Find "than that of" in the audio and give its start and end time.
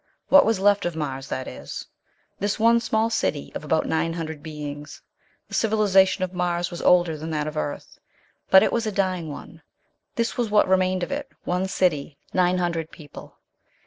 7.15-7.55